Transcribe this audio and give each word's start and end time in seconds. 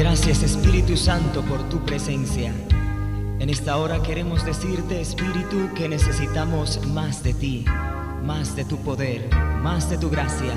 Gracias 0.00 0.42
Espíritu 0.42 0.96
Santo 0.96 1.42
por 1.42 1.68
tu 1.68 1.84
presencia. 1.84 2.54
En 3.38 3.50
esta 3.50 3.76
hora 3.76 4.02
queremos 4.02 4.46
decirte, 4.46 4.98
Espíritu, 4.98 5.68
que 5.74 5.90
necesitamos 5.90 6.80
más 6.86 7.22
de 7.22 7.34
ti, 7.34 7.66
más 8.24 8.56
de 8.56 8.64
tu 8.64 8.78
poder, 8.78 9.28
más 9.62 9.90
de 9.90 9.98
tu 9.98 10.08
gracia. 10.08 10.54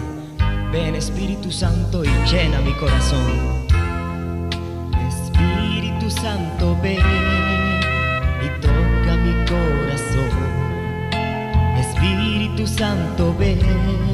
Ven 0.71 0.95
Espíritu 0.95 1.51
Santo 1.51 2.05
y 2.05 2.07
llena 2.31 2.61
mi 2.61 2.71
corazón. 2.75 3.67
Espíritu 5.09 6.09
Santo, 6.09 6.77
ven 6.81 7.01
y 8.45 8.61
toca 8.61 9.17
mi 9.17 9.45
corazón. 9.45 10.31
Espíritu 11.77 12.65
Santo, 12.65 13.35
ven 13.37 14.12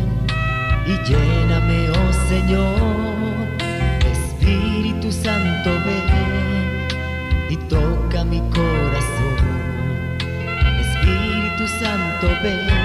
Santo, 12.19 12.35
ven 12.41 12.78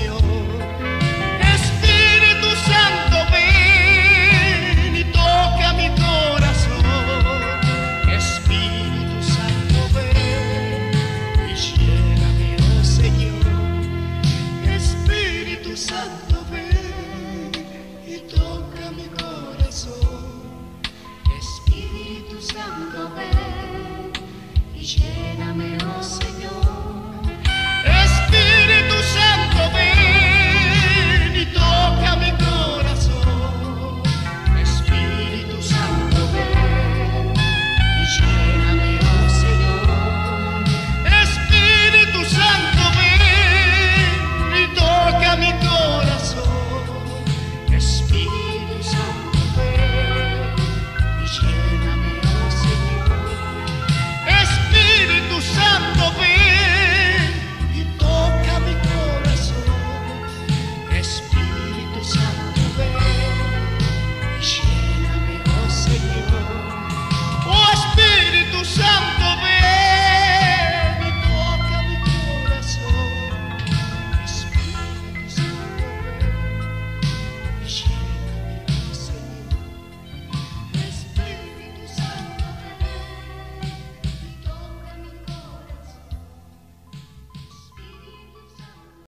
you. 0.00 0.21